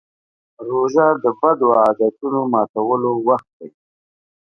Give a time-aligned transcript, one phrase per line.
[0.67, 3.69] روژه د بدو عادتونو ماتولو وخت دی.